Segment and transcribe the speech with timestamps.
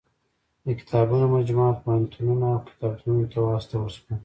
[0.65, 4.13] د کتابونو مجموعه پوهنتونونو او کتابتونو ته واستول شوه.